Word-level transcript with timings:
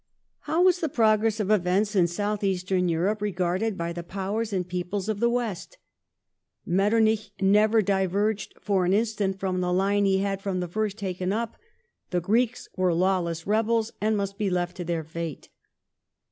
The 0.47 0.51
How 0.51 0.63
was 0.63 0.79
the 0.79 0.89
progress 0.89 1.39
of 1.39 1.51
events 1.51 1.95
in 1.95 2.07
South 2.07 2.43
Eastern 2.43 2.89
Europe 2.89 3.21
re 3.21 3.31
^°r^u^ 3.31 3.35
garded 3.35 3.77
by 3.77 3.93
the 3.93 4.01
Powers 4.01 4.51
and 4.51 4.65
the 4.65 4.69
peoples 4.69 5.07
of 5.07 5.19
the 5.19 5.29
West? 5.29 5.77
Metternich 6.65 7.25
Eastern 7.37 7.51
never 7.51 7.83
diverged 7.83 8.55
for 8.59 8.83
an 8.83 8.93
instant 8.93 9.39
from 9.39 9.61
the 9.61 9.71
line 9.71 10.05
he 10.05 10.17
had 10.17 10.41
from 10.41 10.59
the 10.59 10.67
first 10.67 10.97
question 10.97 11.07
taken 11.07 11.31
up; 11.31 11.55
the 12.09 12.19
Greeks 12.19 12.67
were 12.75 12.95
lawless 12.95 13.45
rebels 13.45 13.91
and 14.01 14.17
must 14.17 14.39
be 14.39 14.49
left 14.49 14.75
to 14.77 14.83
their 14.83 15.03
fate. 15.03 15.49